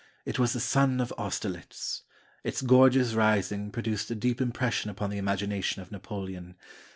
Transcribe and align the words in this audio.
It 0.25 0.39
was 0.39 0.53
the 0.53 0.59
''Sun 0.59 0.99
of 0.99 1.11
Austerlitz." 1.15 2.01
Its 2.43 2.63
gorgeous 2.63 3.13
rising 3.13 3.69
produced 3.69 4.09
a 4.09 4.15
deep 4.15 4.39
impres 4.39 4.71
sion 4.71 4.89
upon 4.89 5.11
the 5.11 5.19
imagination 5.19 5.79
of 5.83 5.91
Napoleon. 5.91 6.55